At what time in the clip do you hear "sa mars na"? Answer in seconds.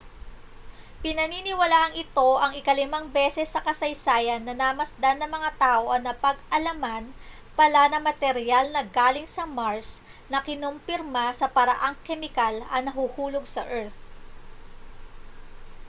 9.35-10.39